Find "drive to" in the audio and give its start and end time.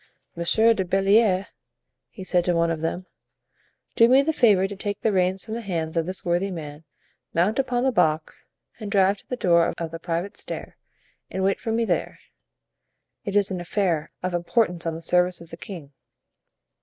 8.91-9.27